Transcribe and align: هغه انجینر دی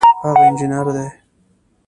هغه 0.25 0.43
انجینر 0.49 0.85
دی 0.95 1.07